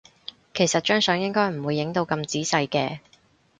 [0.55, 3.01] 其實張相應該唔會影到咁仔細嘅